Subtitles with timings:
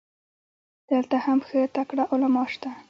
[0.89, 2.69] دلته هم ښه تکړه علما سته.